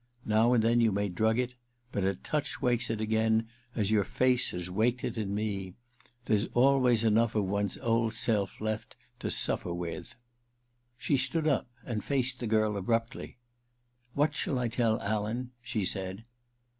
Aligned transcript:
Now 0.25 0.53
and 0.53 0.63
then 0.63 0.81
you 0.81 0.91
may 0.91 1.09
drug 1.09 1.37
it— 1.37 1.53
^but 1.93 2.03
a 2.03 2.15
touch 2.15 2.59
wakes 2.59 2.89
it 2.89 2.99
again, 2.99 3.47
as 3.75 3.91
your 3.91 4.03
face 4.03 4.49
has 4.49 4.67
waked 4.67 5.03
it 5.03 5.15
in 5.15 5.35
me. 5.35 5.75
There's 6.25 6.47
sdways 6.47 7.03
enough 7.05 7.35
of 7.35 7.45
one's 7.45 7.77
old 7.77 8.15
self 8.15 8.59
left 8.59 8.95
to 9.19 9.27
sufier 9.27 9.75
with....' 9.75 10.15
She 10.97 11.17
stood 11.17 11.47
up 11.47 11.69
and 11.85 12.03
faced 12.03 12.39
the 12.39 12.47
girl 12.47 12.77
abruptly. 12.77 13.37
* 13.75 14.13
What 14.15 14.33
shaU 14.33 14.57
I 14.57 14.69
teU 14.69 14.97
Alan.?' 14.99 15.51
she 15.61 15.85
said. 15.85 16.23